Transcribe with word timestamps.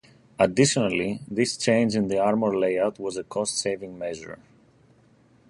Additionally, 0.39 1.19
this 1.29 1.55
change 1.55 1.95
in 1.95 2.07
the 2.07 2.17
armour 2.17 2.57
layout 2.57 2.97
was 2.97 3.17
a 3.17 3.23
cost-saving 3.23 3.99
measure. 3.99 4.39